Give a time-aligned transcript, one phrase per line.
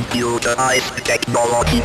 [0.00, 1.82] computerized technology.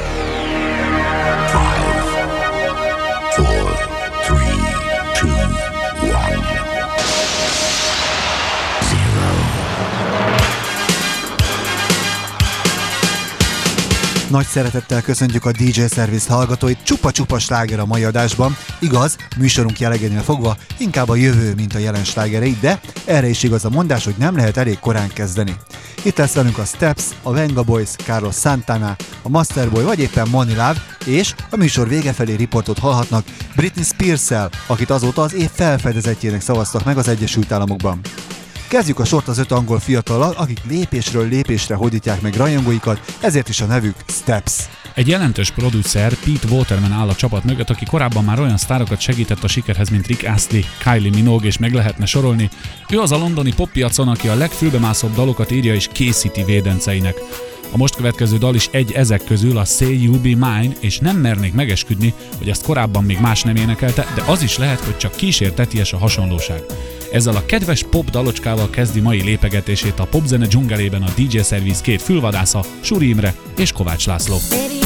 [14.29, 18.55] Nagy szeretettel köszöntjük a DJ Service hallgatóit, csupa-csupa sláger a mai adásban.
[18.79, 23.65] Igaz, műsorunk jelegénél fogva inkább a jövő, mint a jelen slágerei, de erre is igaz
[23.65, 25.55] a mondás, hogy nem lehet elég korán kezdeni.
[26.03, 30.55] Itt lesz velünk a Steps, a Venga Boys, Carlos Santana, a Masterboy vagy éppen Money
[30.55, 36.41] Love, és a műsor vége felé riportot hallhatnak Britney spears akit azóta az év felfedezetjének
[36.41, 37.99] szavaztak meg az Egyesült Államokban.
[38.75, 43.61] Kezdjük a sort az öt angol fiatallal, akik lépésről lépésre hódítják meg rajongóikat, ezért is
[43.61, 44.53] a nevük Steps.
[44.93, 49.43] Egy jelentős producer, Pete Waterman áll a csapat mögött, aki korábban már olyan sztárokat segített
[49.43, 52.49] a sikerhez, mint Rick Astley, Kylie Minogue és meg lehetne sorolni.
[52.89, 57.15] Ő az a londoni poppiacon, aki a legfülbemászóbb dalokat írja és készíti védenceinek.
[57.71, 61.17] A most következő dal is egy ezek közül, a Say You Be Mine, és nem
[61.17, 65.15] mernék megesküdni, hogy ezt korábban még más nem énekelte, de az is lehet, hogy csak
[65.15, 66.63] kísérteties a hasonlóság.
[67.11, 72.01] Ezzel a kedves pop dalocskával kezdi mai lépegetését a popzene dzsungelében a DJ Service két
[72.01, 74.35] fülvadásza, Suri Imre és Kovács László.
[74.49, 74.84] Baby.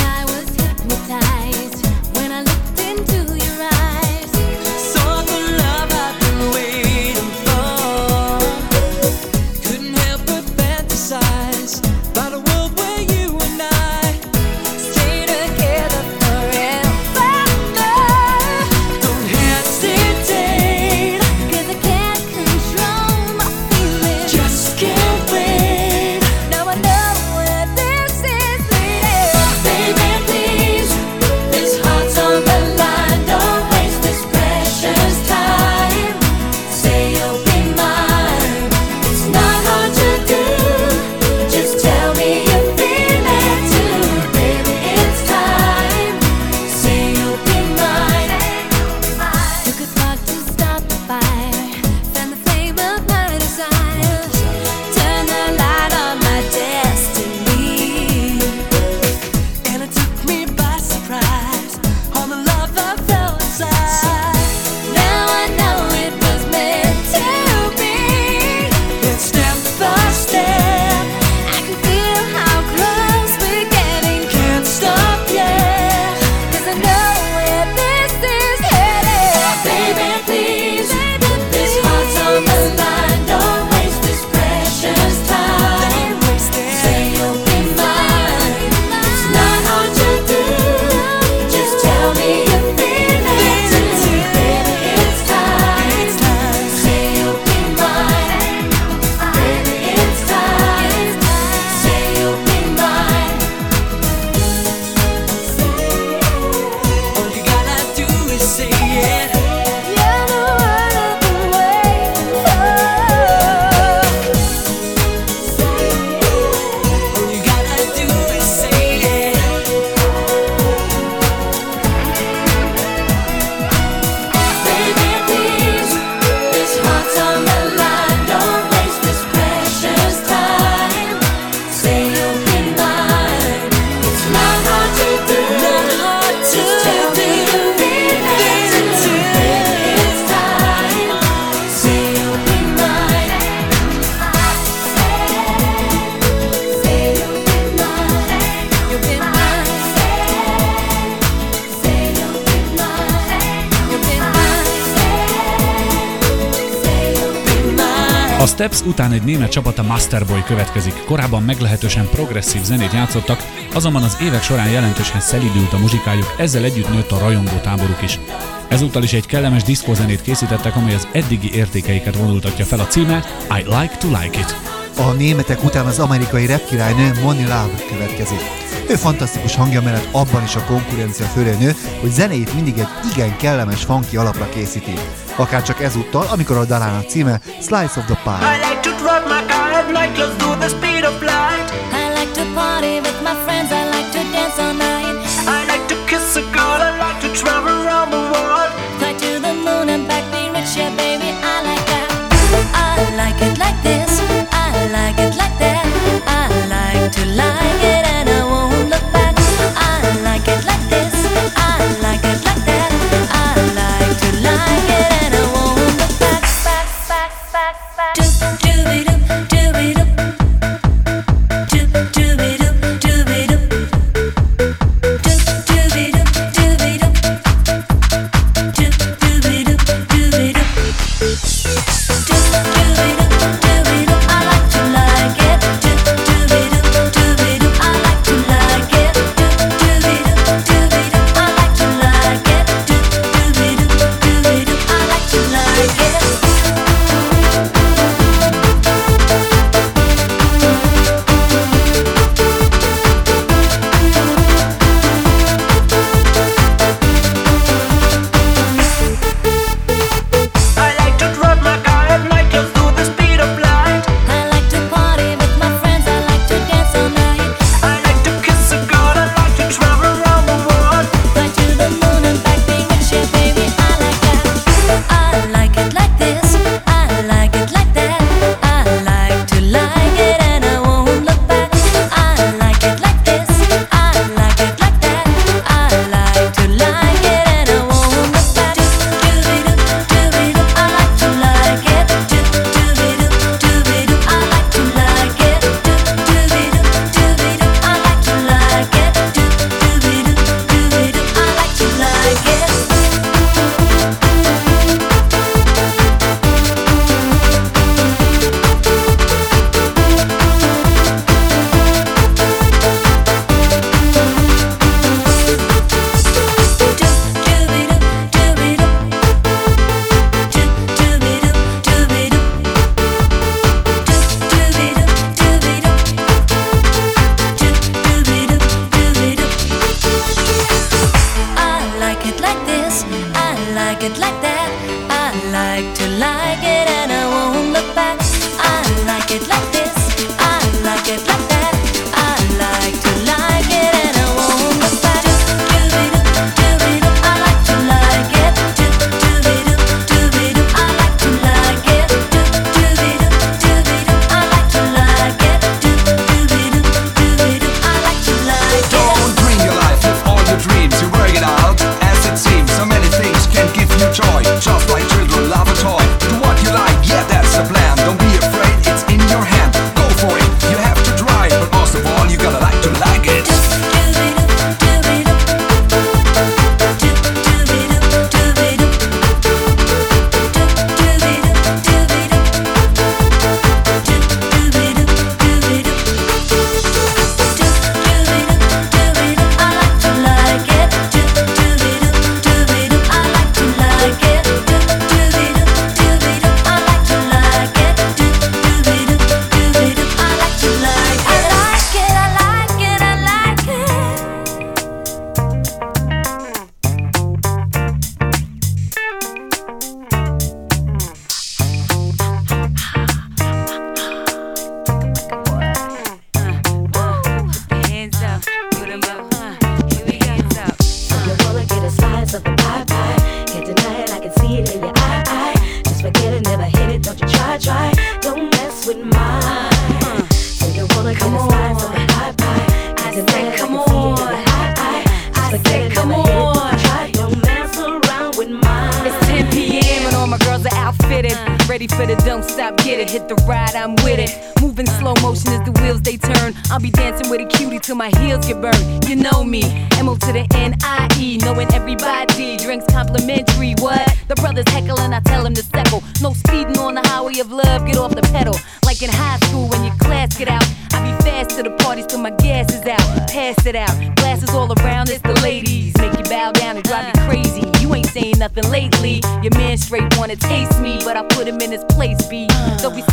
[158.79, 161.03] Steps után egy német csapat a Masterboy következik.
[161.05, 163.43] Korábban meglehetősen progresszív zenét játszottak,
[163.73, 168.19] azonban az évek során jelentősen szelidült a muzsikájuk, ezzel együtt nőtt a rajongó táboruk is.
[168.67, 173.23] Ezúttal is egy kellemes diszkózenét készítettek, amely az eddigi értékeiket vonultatja fel a címe
[173.59, 174.55] I Like to Like It.
[174.97, 178.58] A németek után az amerikai repkirálynő Moni Love következik.
[178.89, 183.37] Ő fantasztikus hangja mellett abban is a konkurencia fölé nő, hogy zenéit mindig egy igen
[183.37, 184.93] kellemes funky alapra készíti.
[185.35, 188.55] Akár csak ezúttal, amikor a dalának címe Slice of the Pie.
[188.55, 191.69] I like to drive my car at night, close to the speed of light.
[192.01, 195.15] I like to party with my friends, I like to dance all night.
[195.57, 196.98] I like to kiss a girl, I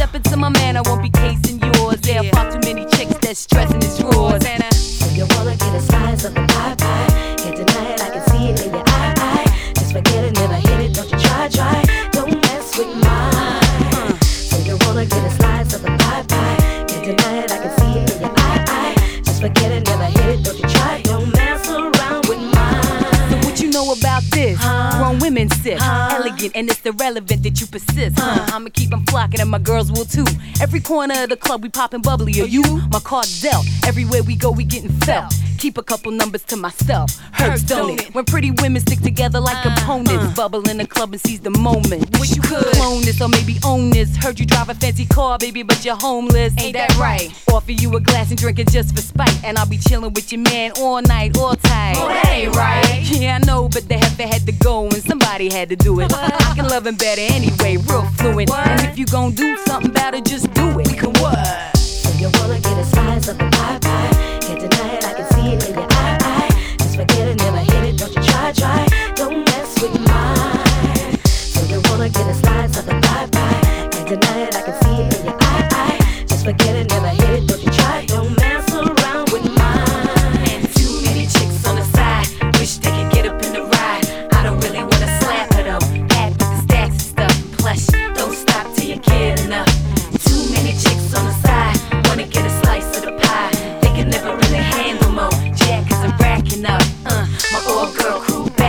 [0.07, 2.01] So we step into my man, I won't be casing yours.
[2.01, 4.45] There are far too many chicks that's stressing his drawers.
[4.45, 7.35] And I, So you wanna get a slice of the pie pie?
[7.39, 8.86] Can't deny it, I can see it in your
[25.37, 28.19] Sip, elegant, and it's irrelevant that you persist.
[28.19, 28.47] Huh?
[28.55, 30.25] I'ma keep them flocking, and my girls will too.
[30.63, 32.41] Every corner of the club, we popping bubbly.
[32.41, 32.63] Are you?
[32.91, 33.67] My card's dealt.
[33.87, 35.35] Everywhere we go, we getting felt.
[35.59, 37.19] Keep a couple numbers to myself.
[37.33, 38.15] Hurts, don't it?
[38.15, 39.77] When pretty women stick together like uh-huh.
[39.77, 42.19] components, bubble in the club and seize the moment.
[42.19, 44.17] Wish you could clone this or maybe own this.
[44.17, 46.55] Heard you drive a fancy car, baby, but you're homeless.
[46.59, 47.31] Ain't that right?
[47.53, 50.33] Offer you a glass and drink it just for spite, and I'll be chilling with
[50.33, 51.95] your man all night, all tight.
[51.97, 53.03] Oh, that ain't right.
[53.03, 56.13] Yeah, I know, but the heifer had to go and somebody had to do it.
[56.15, 58.51] I can love him better anyway, real fluent.
[58.51, 60.77] And if you gon' do something about it, just do it.
[60.77, 61.77] We can what?
[61.77, 64.39] So you wanna get a slice of the pie pie?
[64.41, 66.77] Can't deny it, I can see it in your eye eye.
[66.79, 68.87] Just forget it, never hit it, don't you try try.
[69.15, 71.19] Don't mess with mine.
[71.25, 73.89] So you wanna get a slice of the pie pie?
[73.91, 76.25] Can't deny it, I can see it in your eye eye.
[76.27, 76.96] Just forget it,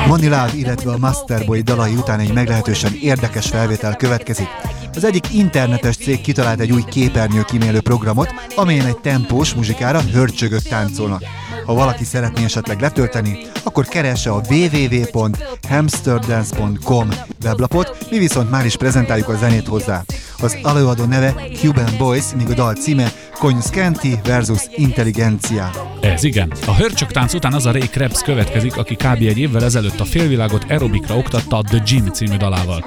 [0.10, 4.48] Love, illetve a Masterboy dalai után egy meglehetősen érdekes felvétel következik.
[4.96, 10.62] Az egyik internetes cég kitalált egy új képernyő kímélő programot, amelyen egy tempós muzsikára hörcsögök
[10.62, 11.24] táncolnak.
[11.67, 17.09] Ha valaki szeretné esetleg letölteni, akkor keresse a www.hamsterdance.com
[17.43, 20.03] weblapot, mi viszont már is prezentáljuk a zenét hozzá.
[20.39, 25.71] Az előadó neve Cuban Boys, míg a dal címe Kony Scanti versus Intelligencia.
[26.01, 26.51] Ez igen.
[26.65, 29.21] A hörcsök tánc után az a Ray Krebs következik, aki kb.
[29.21, 32.83] egy évvel ezelőtt a félvilágot aerobikra oktatta a The Gym című dalával.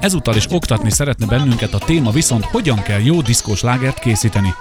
[0.00, 4.54] Ezúttal is oktatni szeretne bennünket a téma viszont hogyan kell jó diszkós lágert készíteni.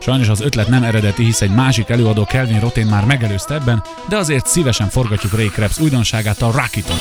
[0.00, 4.16] Sajnos az ötlet nem eredeti, hisz egy másik előadó Kelvin Rotén már megelőzte ebben, de
[4.16, 7.00] azért szívesen forgatjuk Ray Krebs újdonságát a Rockitot.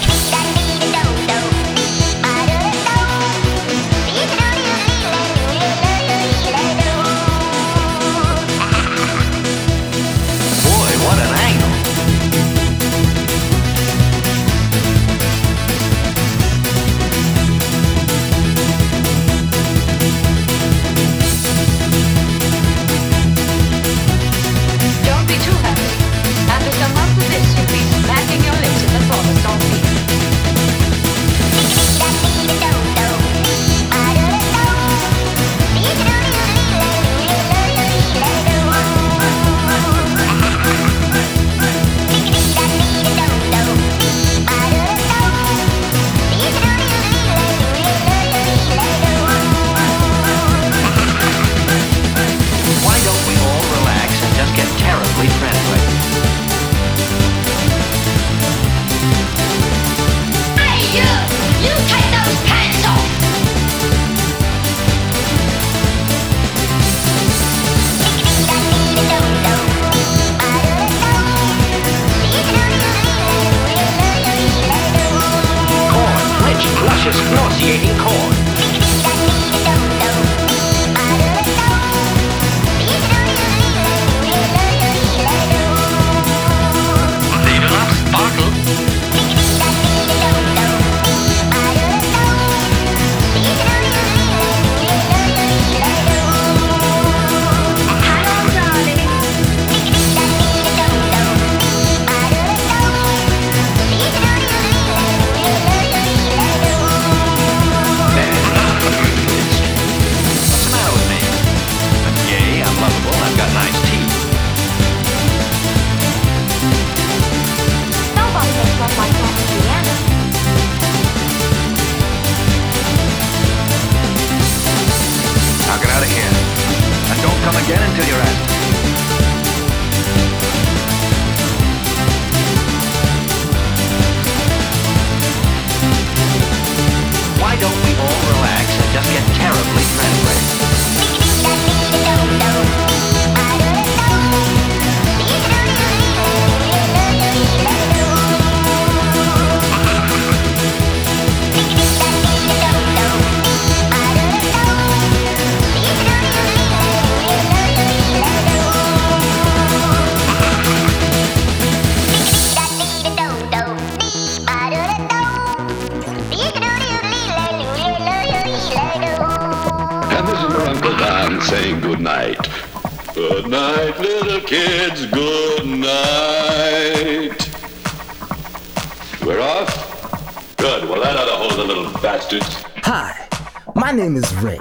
[184.41, 184.60] Ray,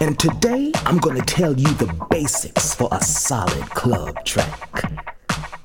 [0.00, 4.84] and today I'm gonna tell you the basics for a solid club track.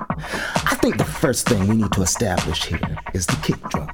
[0.09, 3.91] I think the first thing we need to establish here is the kick drum.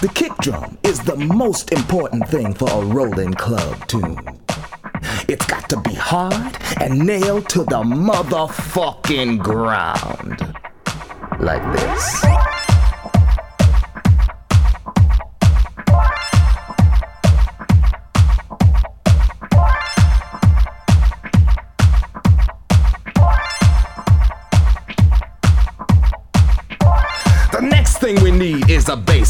[0.00, 4.18] The kick drum is the most important thing for a rolling club tune.
[5.28, 10.54] It's got to be hard and nailed to the motherfucking ground.
[11.38, 12.35] Like this.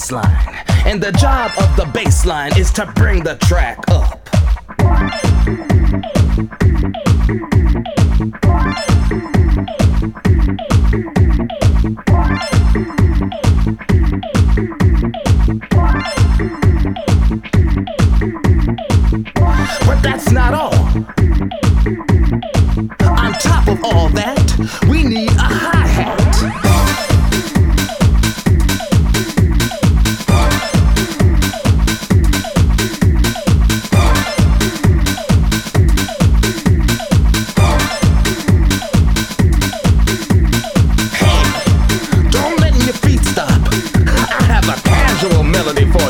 [0.07, 0.65] Is a bass line.
[0.87, 3.79] And the job of the bass line is to bring the track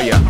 [0.03, 0.26] Yeah.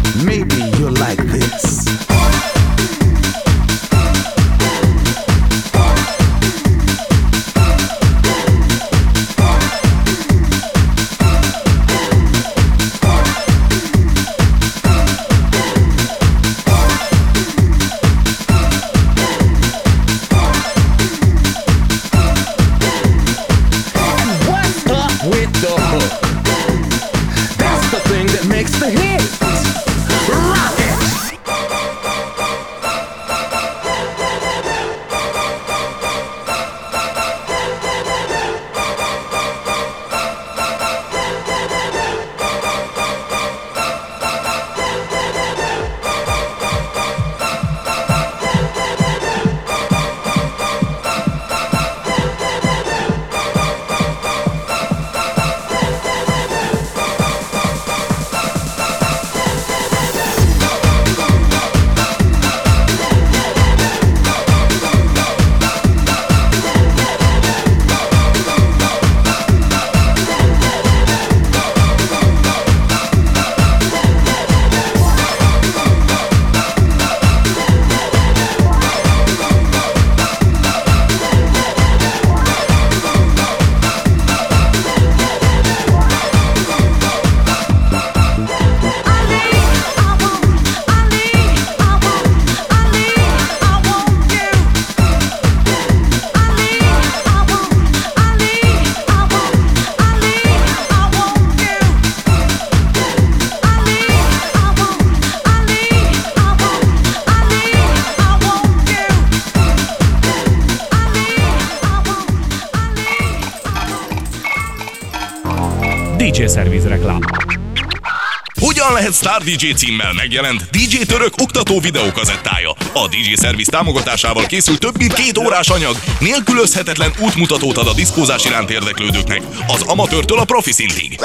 [119.47, 122.71] DJ címmel megjelent DJ Török oktató videókazettája?
[122.93, 128.45] A DJ Service támogatásával készült több mint két órás anyag, nélkülözhetetlen útmutatót ad a diszkózás
[128.45, 131.19] iránt érdeklődőknek, az amatőrtől a profi szintig.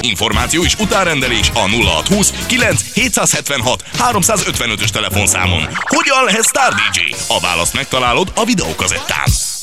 [0.00, 5.68] Információ és utárendelés a 0620 9 776 355-ös telefonszámon.
[5.80, 7.14] Hogyan lehet Star DJ?
[7.28, 9.53] A választ megtalálod a videókazettán.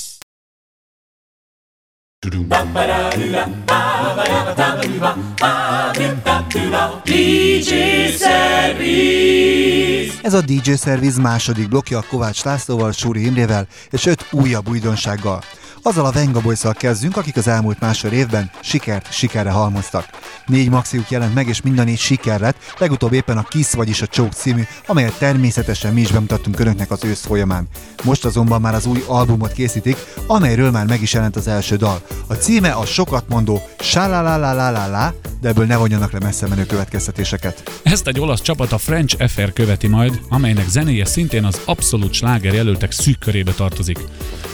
[10.21, 15.43] Ez a DJ Service második blokja Kovács Lászlóval, Súri Imrével és öt újabb újdonsággal.
[15.83, 20.05] Azzal a Venga boys kezdünk, akik az elmúlt másfél évben sikert sikerre halmoztak.
[20.45, 24.01] Négy maxiuk jelent meg, és mind a négy siker lett, legutóbb éppen a Kiss, vagyis
[24.01, 27.67] a Choke című, amelyet természetesen mi is bemutattunk önöknek az ősz folyamán.
[28.03, 32.01] Most azonban már az új albumot készítik, amelyről már meg is jelent az első dal.
[32.27, 37.81] A címe a sokat mondó Sá-la-la-la-la-la-la, de ebből ne vonjanak le messze menő következtetéseket.
[37.83, 42.53] Ezt egy olasz csapat a French FR követi majd, amelynek zenéje szintén az abszolút sláger
[42.53, 43.99] jelöltek szűk körébe tartozik.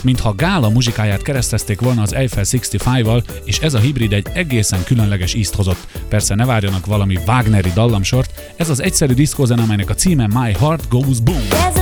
[0.01, 5.33] Mintha gála muzsikáját keresztezték volna az Eiffel 65-val, és ez a hibrid egy egészen különleges
[5.33, 5.87] ízt hozott.
[6.09, 10.87] Persze ne várjanak valami Wagneri dallamsort, ez az egyszerű diszkózen, amelynek a címe My Heart
[10.89, 11.76] Goes Boom.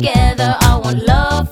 [0.00, 1.50] Together, I want love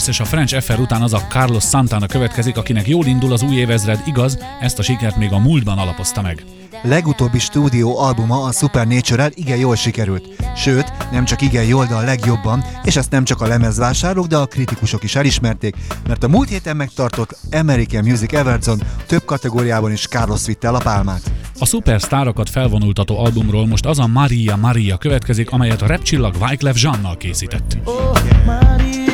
[0.00, 3.42] Boys és a French FR után az a Carlos Santana következik, akinek jól indul az
[3.42, 6.44] új évezred, igaz, ezt a sikert még a múltban alapozta meg.
[6.82, 10.24] Legutóbbi stúdió albuma a Supernatural igen jól sikerült.
[10.56, 14.36] Sőt, nem csak igen jól, de a legjobban, és ezt nem csak a lemezvásárlók, de
[14.36, 15.76] a kritikusok is elismerték,
[16.08, 20.78] mert a múlt héten megtartott American Music Awards-on több kategóriában is Carlos vitte el a
[20.78, 21.30] pálmát.
[21.58, 27.16] A szupersztárokat felvonultató albumról most az a Maria Maria következik, amelyet a repcsillag Wyclef Jeannal
[27.16, 27.78] készített.
[27.84, 29.09] Oh, Maria,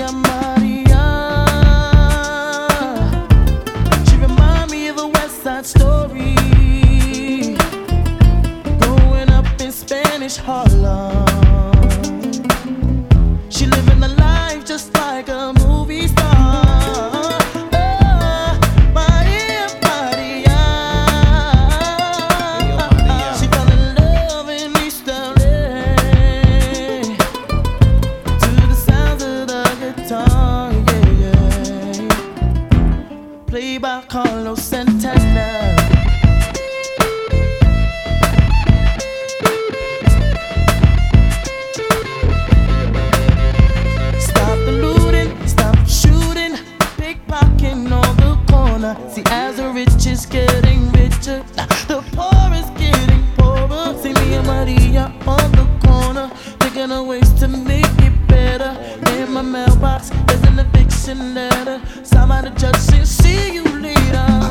[5.66, 6.34] story.
[8.78, 11.25] Growing up in Spanish Harlem.
[48.86, 51.42] See, as the rich is getting richer,
[51.88, 53.98] the poor is getting poorer.
[53.98, 56.28] See me and Maria on the corner,
[56.60, 58.76] thinking of ways to make it better.
[59.18, 61.80] In my mailbox, there's an eviction letter.
[62.04, 64.45] Signed by the see you later.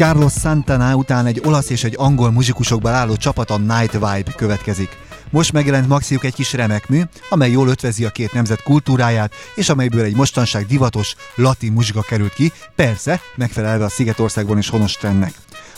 [0.00, 4.88] Carlos Santana után egy olasz és egy angol muzsikusokból álló csapat a Night Vibe következik.
[5.30, 10.04] Most megjelent maxiuk egy kis remekmű, amely jól ötvezi a két nemzet kultúráját, és amelyből
[10.04, 15.32] egy mostanság divatos latin muzsika került ki, persze megfelelve a Szigetországban is honos trendnek.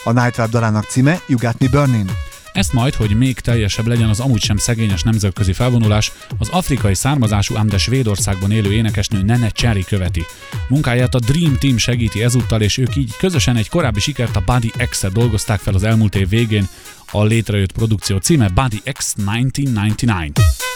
[0.05, 2.11] A Night Vibe dalának címe You Got Me Burning.
[2.53, 7.57] Ezt majd, hogy még teljesebb legyen az amúgy sem szegényes nemzetközi felvonulás, az afrikai származású,
[7.57, 10.25] ám de Svédországban élő énekesnő Nene Cherry követi.
[10.69, 14.73] Munkáját a Dream Team segíti ezúttal, és ők így közösen egy korábbi sikert a Body
[14.91, 16.69] X-et dolgozták fel az elmúlt év végén.
[17.11, 20.72] A létrejött produkció címe Body X 1999.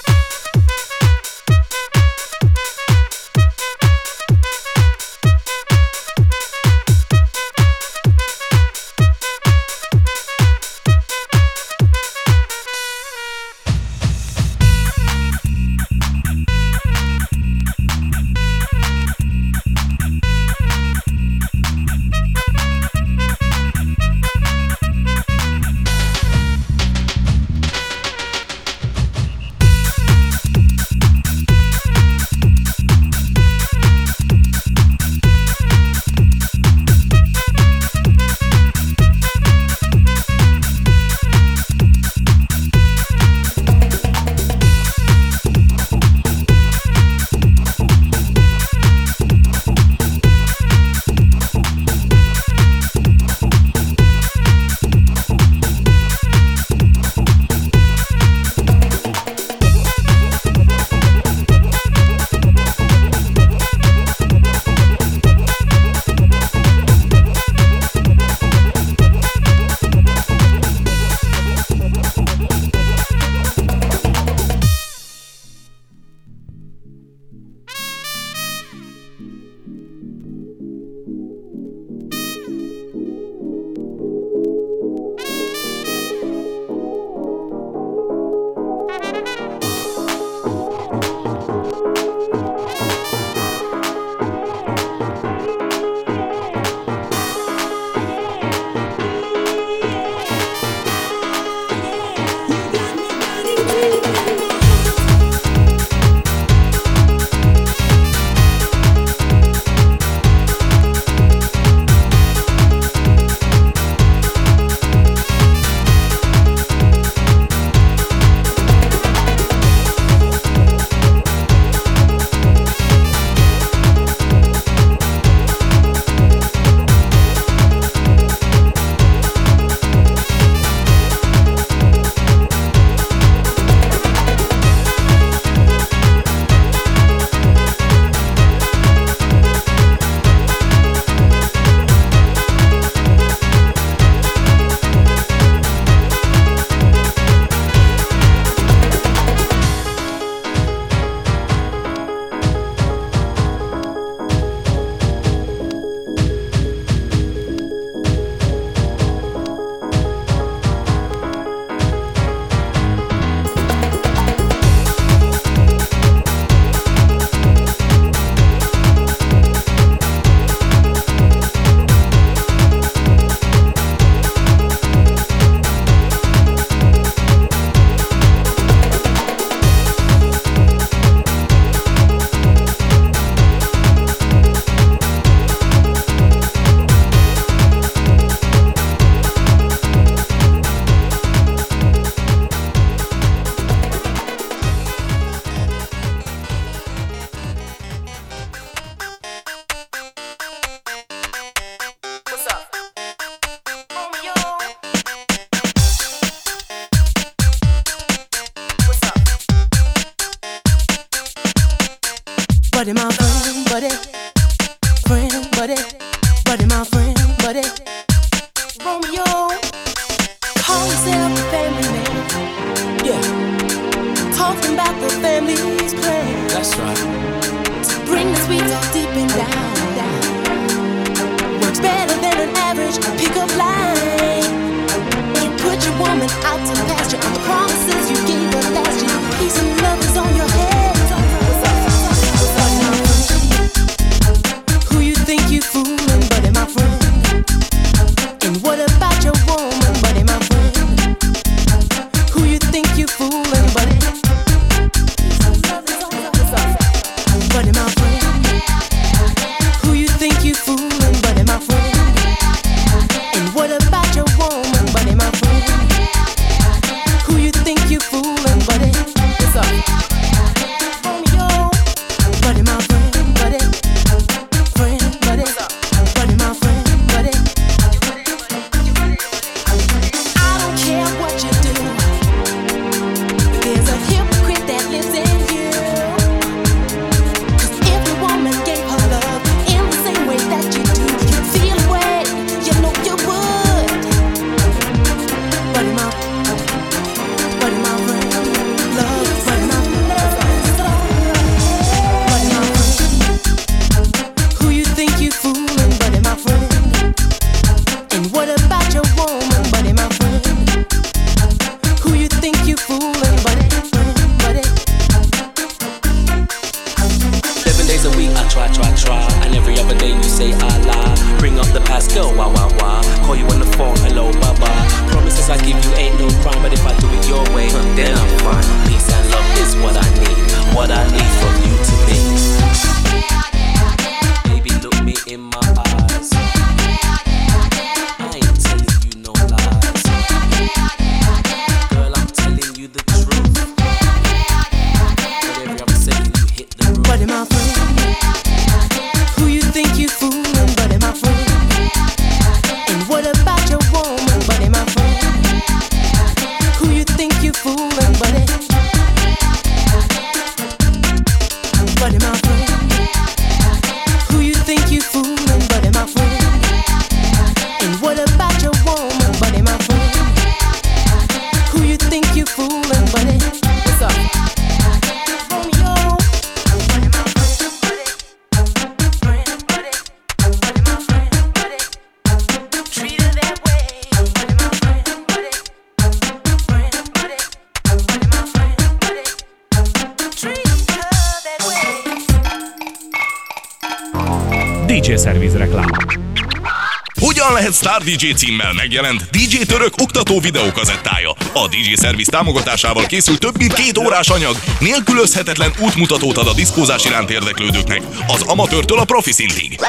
[397.77, 401.31] Star DJ címmel megjelent DJ Török oktató videókazettája.
[401.53, 407.05] A DJ Service támogatásával készült több mint két órás anyag, nélkülözhetetlen útmutatót ad a diszkózás
[407.05, 409.81] iránt érdeklődőknek, az amatőrtől a profi szintig.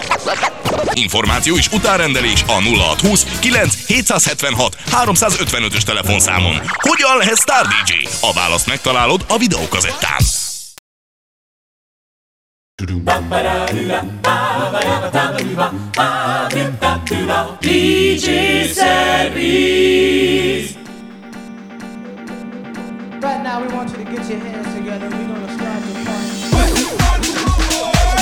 [0.93, 6.61] Információ és utárendelés a 0620 9 776 355-ös telefonszámon.
[6.73, 8.07] Hogyan lehet Star DJ?
[8.21, 10.36] A választ megtalálod a videókazettán.
[17.59, 18.27] DJ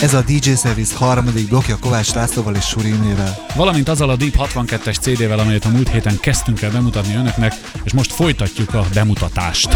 [0.01, 3.35] Ez a DJ Service harmadik blokja Kovács Lászlóval és Suri Imrével.
[3.55, 7.53] Valamint azzal a Deep 62-es CD-vel, amelyet a múlt héten kezdtünk el bemutatni önöknek,
[7.83, 9.75] és most folytatjuk a bemutatást.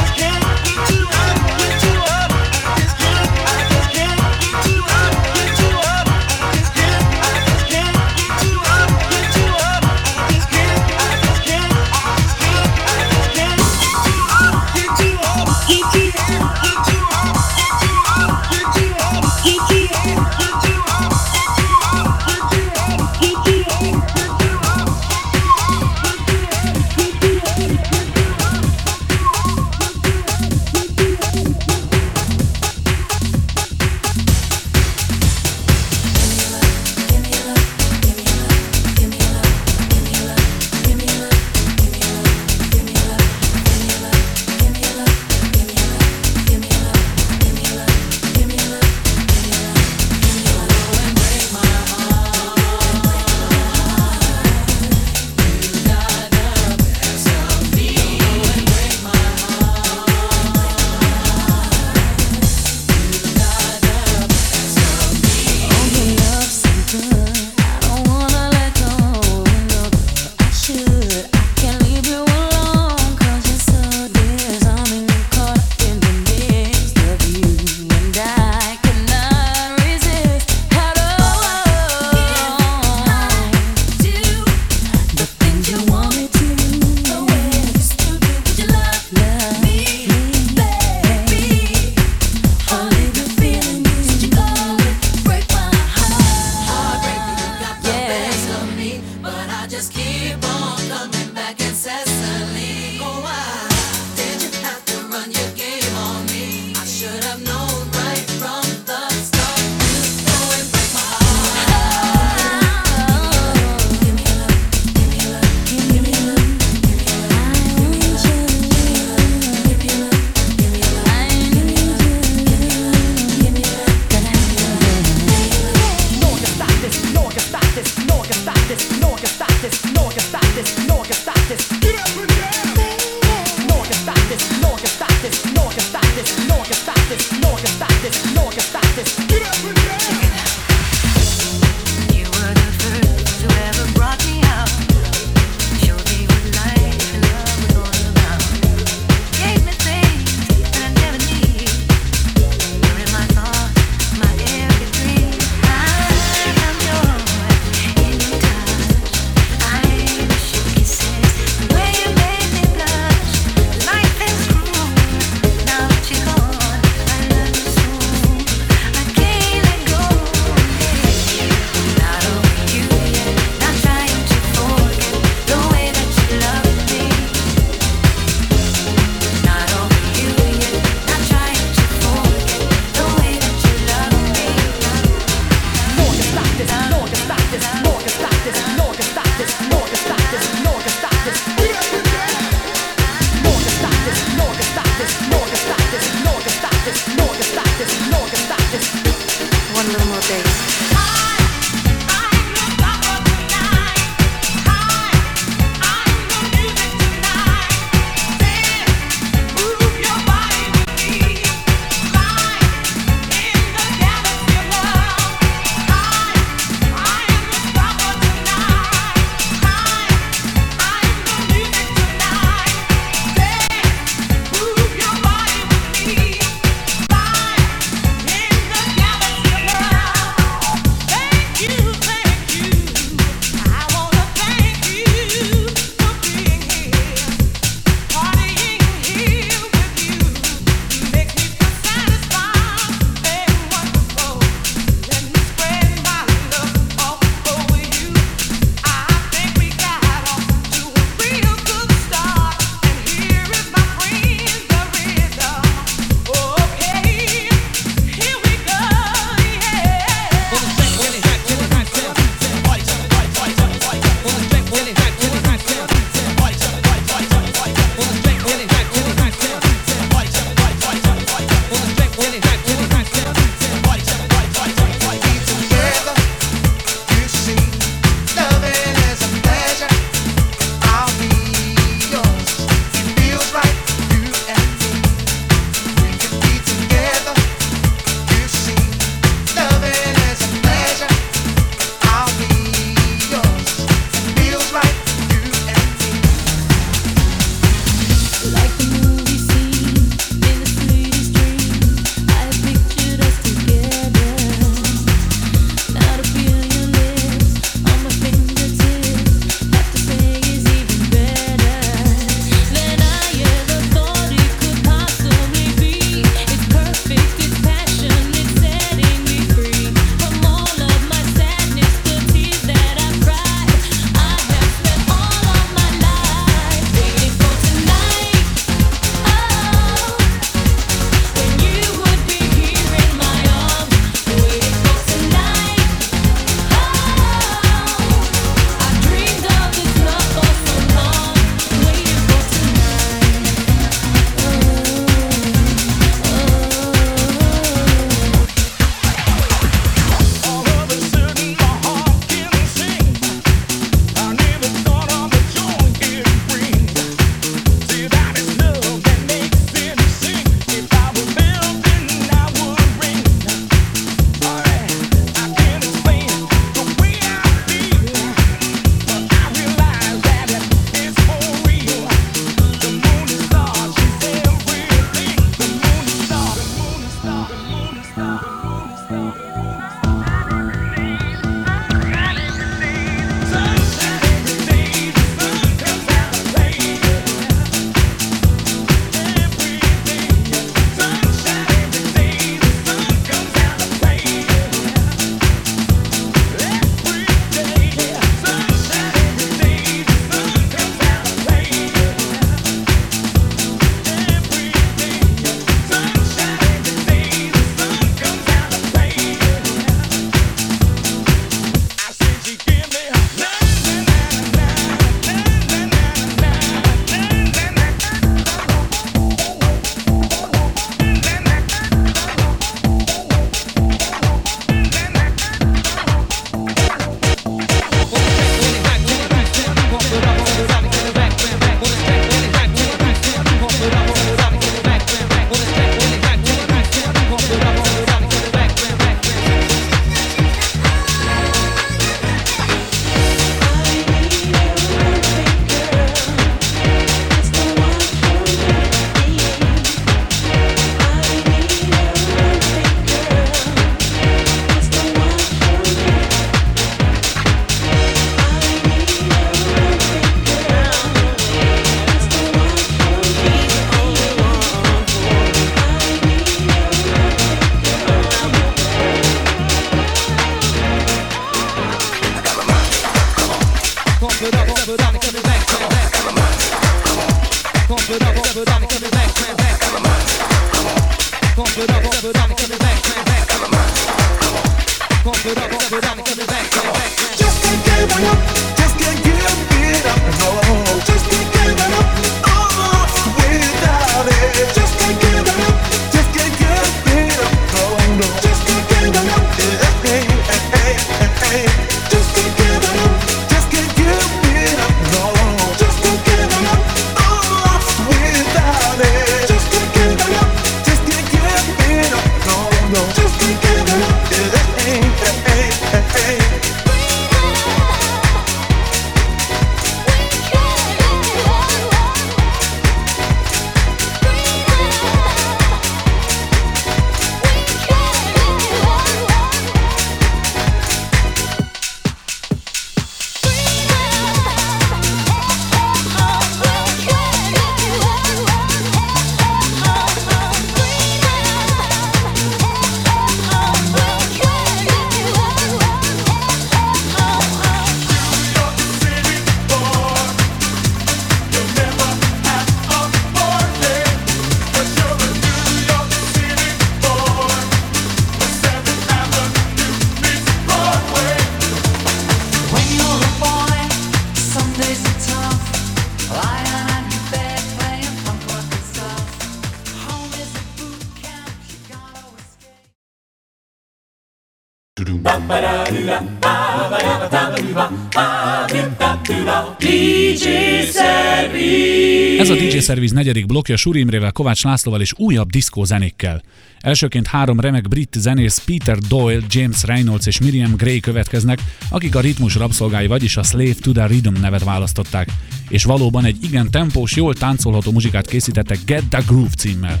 [581.52, 582.33] Mary.
[582.44, 586.42] Ez a DJ Service negyedik blokja Suri Imrével, Kovács Lászlóval és újabb diszkó zenékkel.
[586.80, 592.20] Elsőként három remek brit zenész Peter Doyle, James Reynolds és Miriam Gray következnek, akik a
[592.20, 595.28] ritmus rabszolgái, vagyis a Slave to the Rhythm nevet választották.
[595.68, 600.00] És valóban egy igen tempós, jól táncolható muzsikát készítettek Get the Groove címmel.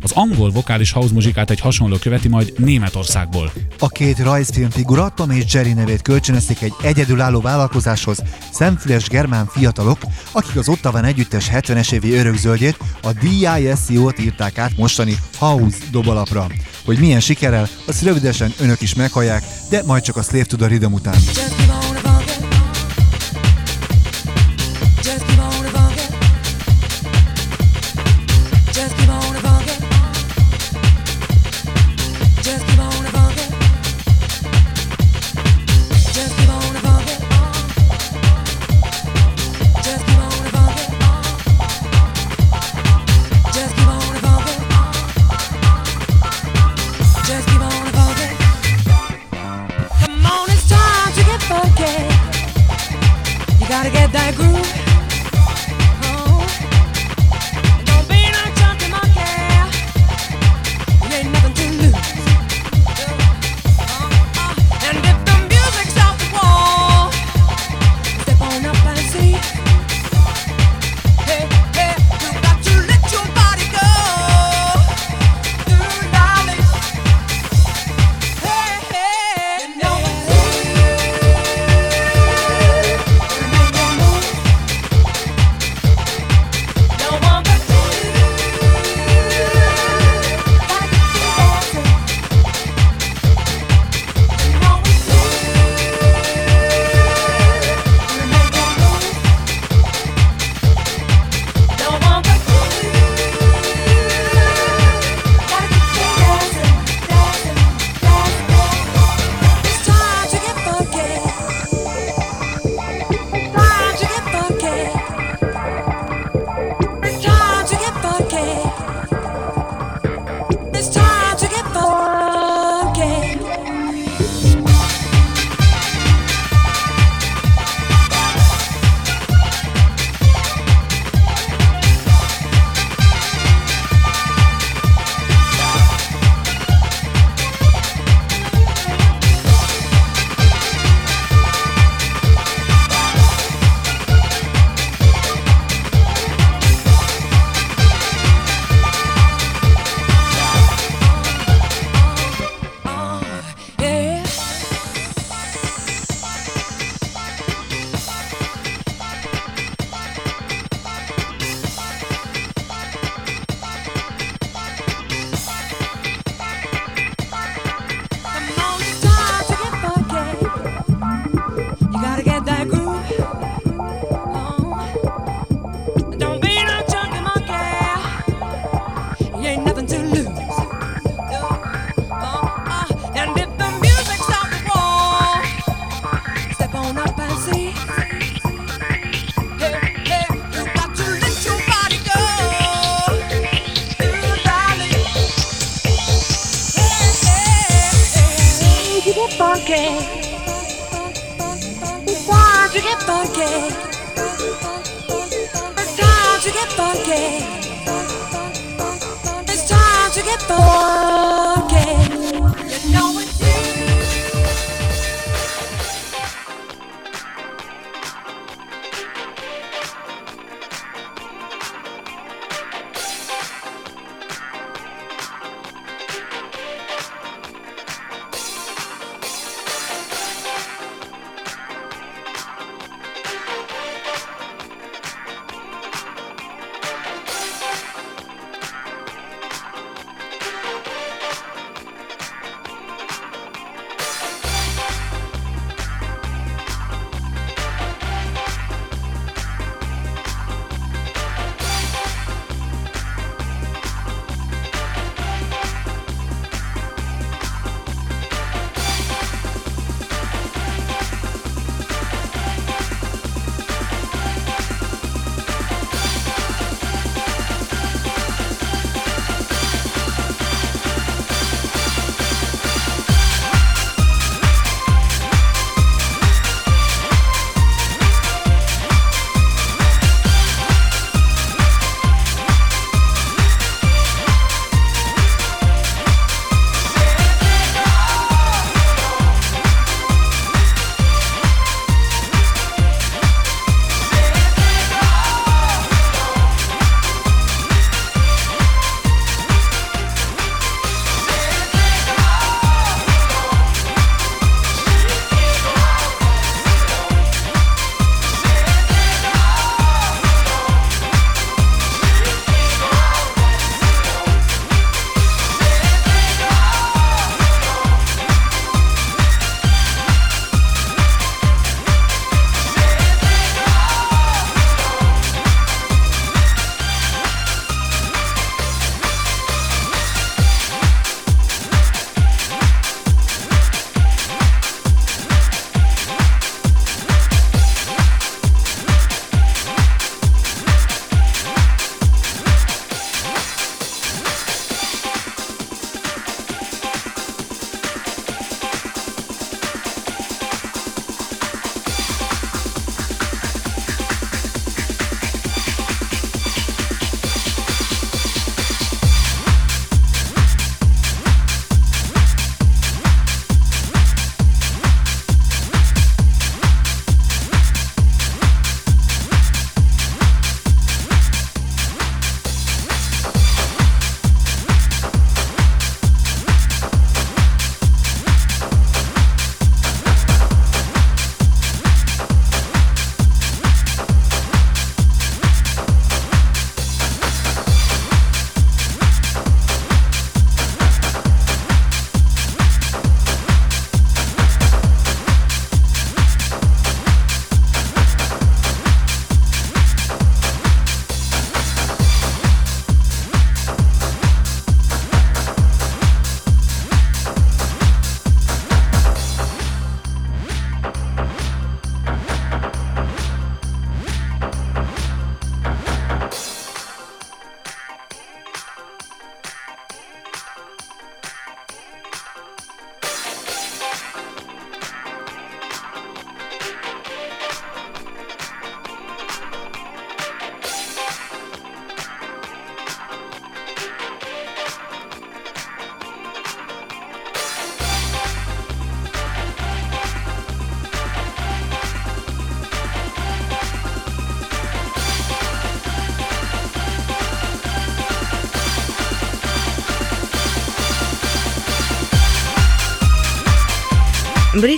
[0.00, 3.52] Az angol vokális house muzsikát egy hasonló követi majd Németországból.
[3.78, 8.22] A két rajzfilmfigura Tom és Jerry nevét kölcsönözték egy egyedülálló vállalkozáshoz,
[8.52, 9.98] szemfüles germán fiatalok,
[10.32, 16.46] akik az Ottavan együttes 70-es évi örökzöldjét, a DISCO-t írták át mostani House dobalapra.
[16.84, 20.66] Hogy milyen sikerrel, azt rövidesen önök is meghallják, de majd csak a Slave to the
[20.66, 21.14] Rhythm után.
[21.14, 21.93] Just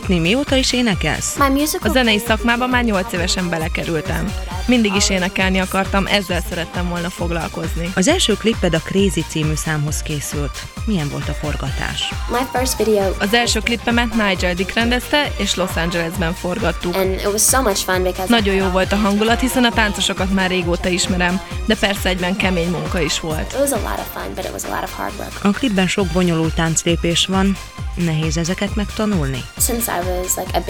[0.07, 1.37] Britney, mióta is énekelsz?
[1.81, 4.33] A zenei szakmába már 8 évesen belekerültem.
[4.67, 7.91] Mindig is énekelni akartam, ezzel szerettem volna foglalkozni.
[7.95, 10.63] Az első klipped a Crazy című számhoz készült.
[10.85, 12.09] Milyen volt a forgatás?
[12.31, 16.95] My first video Az első klippemet Nigel Dick rendezte, és Los Angelesben forgattuk.
[16.95, 20.33] and it was so much fun because Nagyon jó volt a hangulat, hiszen a táncosokat
[20.33, 23.53] már régóta ismerem, de persze egyben kemény munka is volt.
[23.53, 25.45] it was a lot of fun, but it was a lot of hard work.
[25.45, 27.57] A klipben sok bonyolult tánclépés van.
[27.97, 29.45] Nehéz ezeket megtanulni?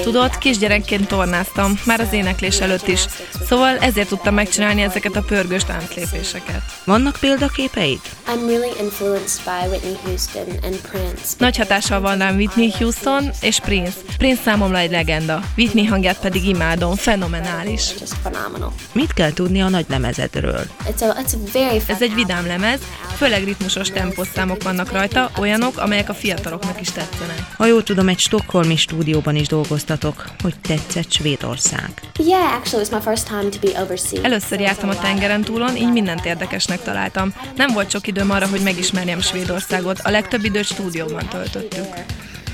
[0.02, 3.06] Tudod, kisgyerekként tornáztam, már az éneklés előtt is,
[3.46, 6.62] szóval ezért tudtam megcsinálni ezeket a pörgős tánclépéseket.
[6.84, 8.00] Vannak példaképeid?
[8.28, 11.34] I'm really influenced by Whitney Houston and Prince.
[11.38, 13.96] Nagy hatással van rám Whitney Houston és Prince.
[14.16, 17.90] Prince számomra egy legenda, Whitney hangját pedig imádom, fenomenális.
[18.00, 18.72] Just phenomenal.
[18.92, 20.66] Mit kell tudni a nagy lemezedről?
[20.84, 22.80] It's a it's a very fun Ez egy vidám lemez,
[23.16, 27.40] főleg ritmusos tempószámok vannak rajta, olyanok, amelyek a fiataloknak is tetszenek.
[27.56, 30.24] Ha jól tudom, egy stokholmi stúdióban is dolgoztatok.
[30.42, 31.90] Hogy tetszett Svédország?
[32.18, 34.24] Yeah, actually, it was my first time to be overseas.
[34.24, 37.34] Először jártam a tengeren túlon, így mindent érdekesnek találtam.
[37.56, 41.84] Nem volt sok időm arra, hogy megismerjem Svédországot, a legtöbb időt stúdióban töltöttük.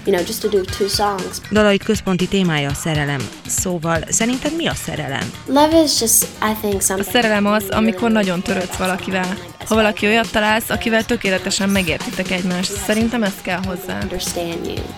[0.04, 1.24] You know, just to do two songs.
[1.50, 3.28] Dalaid központi témája a szerelem.
[3.46, 5.32] Szóval szerinted mi a szerelem?
[5.46, 7.10] Love is just, I think, A something.
[7.12, 9.36] szerelem az, amikor nagyon törődsz valakivel.
[9.68, 13.98] Ha valaki olyat találsz, akivel tökéletesen megértitek egymást, szerintem ezt kell hozzá.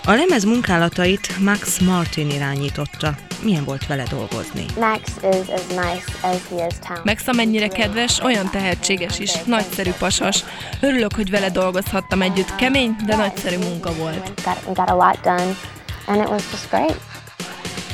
[0.04, 3.14] A lemez munkálatait Max Martin irányította.
[3.42, 4.64] Milyen volt vele dolgozni?
[4.78, 7.04] Max is as nice as he is talented.
[7.04, 10.44] Max amennyire kedves, olyan tehetséges is, nagyszerű pasas.
[10.80, 12.54] Örülök, hogy vele dolgozhattam együtt.
[12.54, 14.32] Kemény, de nagyszerű munka volt.
[14.44, 15.56] Got, we got a lot done,
[16.06, 17.00] and it was just great.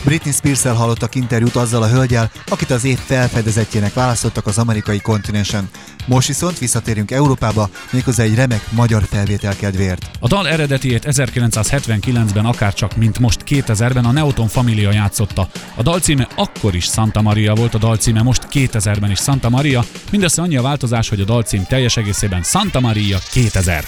[0.04, 5.70] Britney Spears-el hallottak interjút azzal a hölgyel, akit az év felfedezetjének választottak az amerikai kontinensen.
[6.10, 10.10] Most viszont visszatérünk Európába, méghozzá egy remek magyar felvétel kedvéért.
[10.20, 15.48] A dal eredetiét 1979-ben akárcsak, mint most 2000-ben a Neoton Familia játszotta.
[15.74, 19.48] A dal címe akkor is Santa Maria volt, a dal címe most 2000-ben is Santa
[19.48, 23.84] Maria, mindössze annyi a változás, hogy a dal cím teljes egészében Santa Maria 2000.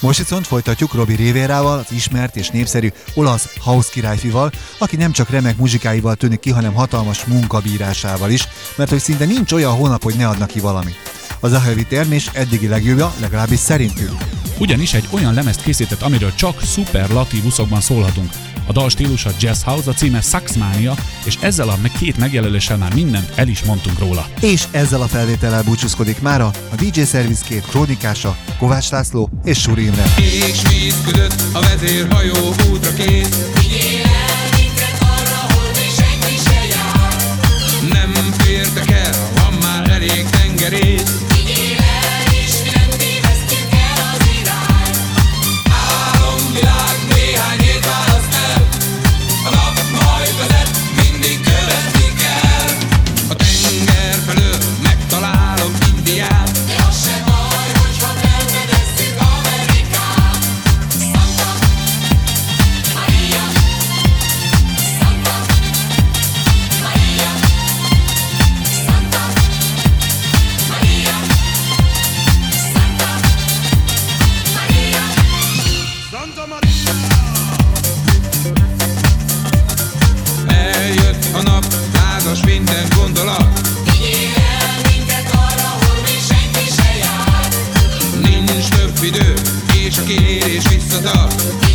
[0.00, 5.30] Most viszont folytatjuk Robi Rivérával, az ismert és népszerű olasz house királyfival, aki nem csak
[5.30, 10.14] remek muzsikáival tűnik ki, hanem hatalmas munkabírásával is, mert hogy szinte nincs olyan hónap, hogy
[10.16, 10.96] ne adnak ki valamit.
[11.40, 14.24] Az Ahevi termés eddigi legjobbja, legalábbis szerintünk.
[14.58, 18.30] Ugyanis egy olyan lemezt készített, amiről csak szuperlatívuszokban szólhatunk.
[18.66, 23.32] A dal stílusa Jazz House, a címe Saxmania, és ezzel a két megjelöléssel már mindent
[23.34, 24.26] el is mondtunk róla.
[24.40, 29.84] És ezzel a felvétellel búcsúzkodik mára a DJ Service két krónikása, Kovács László és Suri
[29.84, 30.04] Imre.
[30.18, 34.17] Ég víz között a vezérhajó útra kész.
[90.08, 91.67] És a kérés visszatart.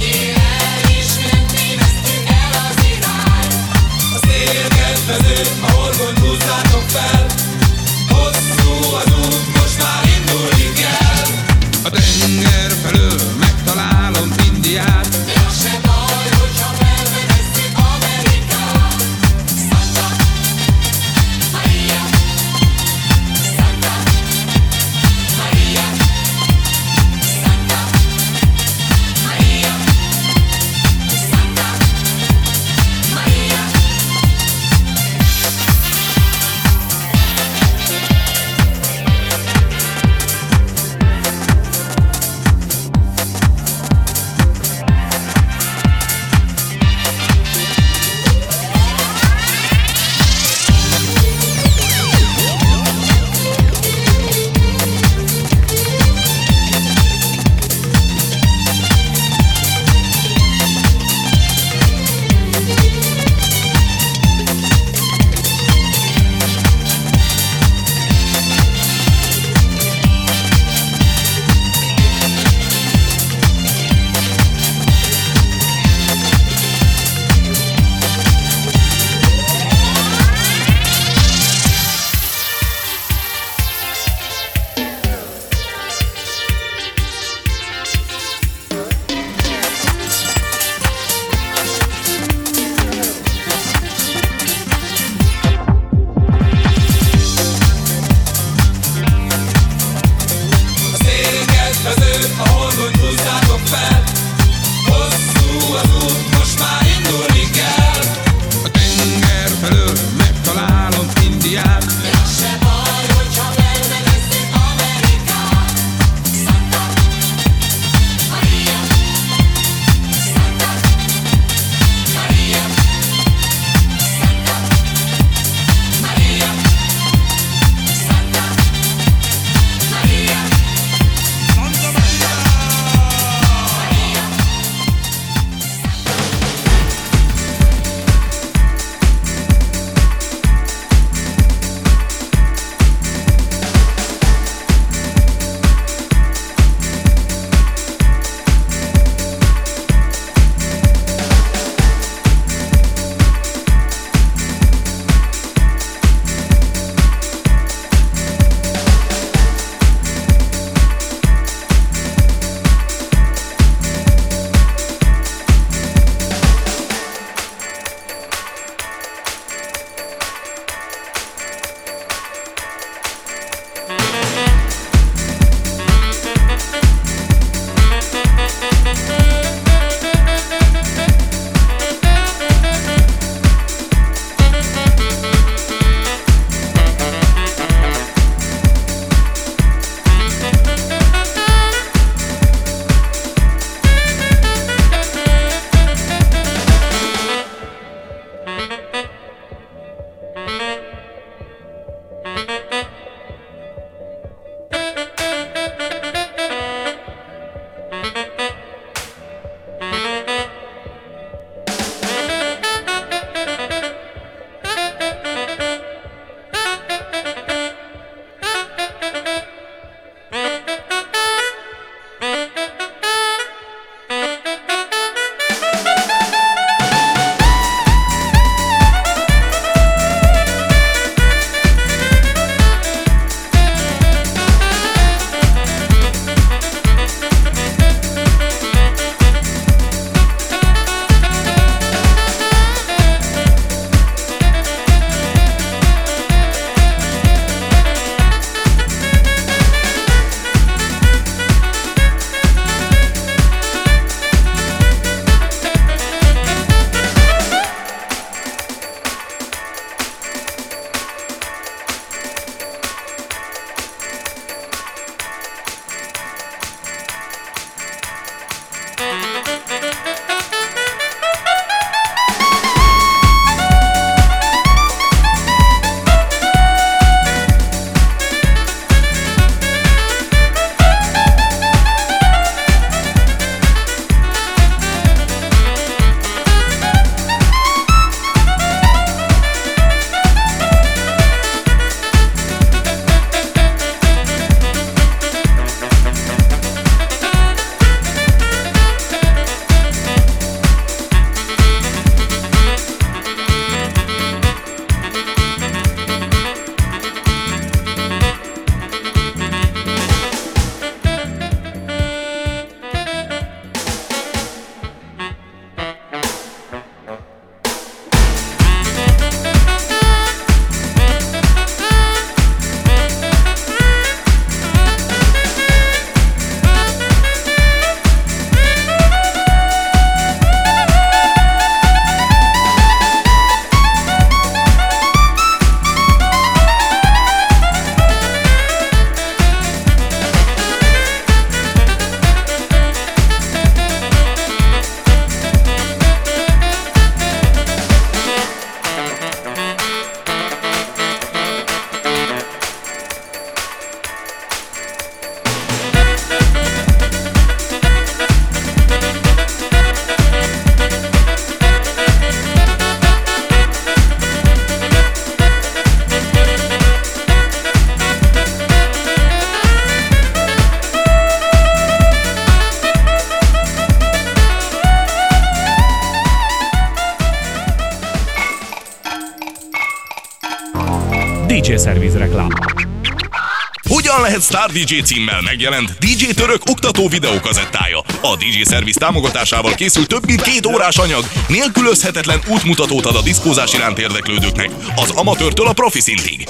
[384.53, 387.99] Star DJ címmel megjelent DJ Török oktató videókazettája?
[388.21, 393.73] A DJ Service támogatásával készült több mint két órás anyag, nélkülözhetetlen útmutatót ad a diszkózás
[393.73, 396.47] iránt érdeklődőknek, az amatőrtől a profi szintig.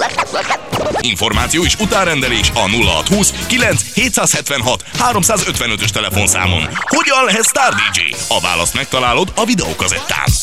[0.99, 6.69] Információ és utárendelés a 0620 9 776 355-ös telefonszámon.
[6.71, 8.15] Hogyan lehet Star DJ?
[8.27, 10.43] A választ megtalálod a videókazettán.